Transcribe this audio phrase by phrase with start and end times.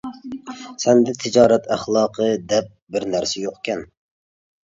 [0.83, 3.85] سەندە تىجارەت ئەخلاقى دەپ بىر نەرسە يوقكەن.